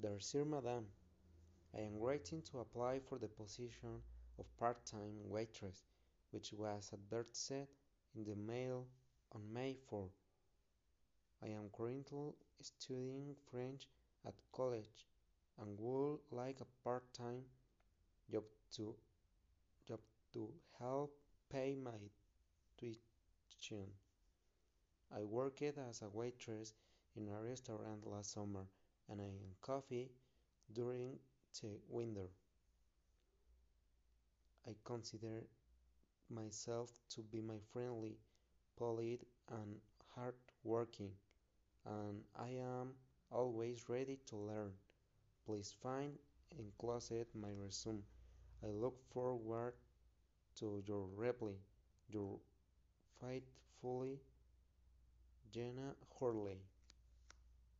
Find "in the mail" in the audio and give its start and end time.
8.14-8.86